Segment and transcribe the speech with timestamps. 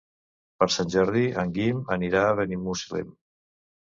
[0.61, 3.15] Per Sant Jordi en Guim anirà a Benimuslem.